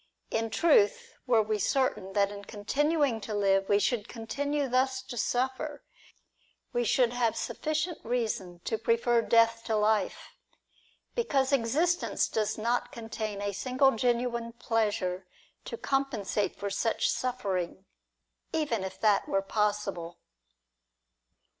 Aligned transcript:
In 0.31 0.49
truth, 0.49 1.13
were 1.27 1.43
we 1.43 1.59
certain 1.59 2.13
that 2.13 2.31
in 2.31 2.43
continuing 2.45 3.21
to 3.21 3.35
live, 3.35 3.69
we 3.69 3.77
should 3.77 4.07
continue 4.07 4.67
thus 4.67 5.03
to 5.03 5.15
suffer, 5.15 5.83
we 6.73 6.83
should 6.83 7.13
have 7.13 7.35
sufficient 7.37 7.99
reason 8.03 8.61
to 8.63 8.79
prefer 8.79 9.21
death 9.21 9.63
to 9.65 9.75
life; 9.75 10.29
because 11.13 11.53
existence 11.53 12.27
does 12.27 12.57
not 12.57 12.91
contain 12.91 13.43
a 13.43 13.51
single 13.53 13.91
genuine 13.91 14.53
pleasure 14.53 15.27
to 15.65 15.77
compensate 15.77 16.55
for 16.55 16.71
such 16.71 17.07
suffering, 17.07 17.85
even 18.51 18.83
if 18.83 18.99
that 19.01 19.27
were 19.29 19.43
possible. 19.43 20.17